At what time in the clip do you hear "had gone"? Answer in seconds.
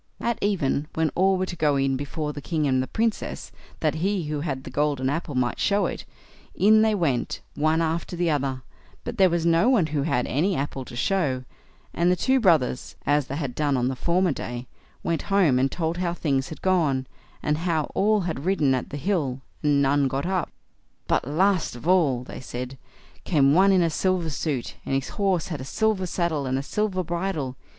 16.49-17.05